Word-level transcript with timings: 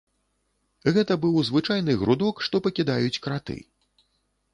Гэта 0.95 1.17
быў 1.25 1.35
звычайны 1.49 1.95
грудок, 2.03 2.41
што 2.47 2.61
пакідаюць 2.69 3.21
краты. 3.27 3.57